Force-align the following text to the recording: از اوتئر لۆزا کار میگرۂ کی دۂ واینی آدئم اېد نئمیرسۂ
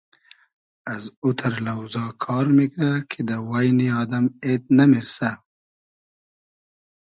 از 0.95 1.03
اوتئر 1.23 1.53
لۆزا 1.65 2.05
کار 2.23 2.45
میگرۂ 2.55 2.91
کی 3.09 3.21
دۂ 3.27 3.37
واینی 3.49 3.87
آدئم 4.01 4.25
اېد 4.43 4.63
نئمیرسۂ 4.77 5.31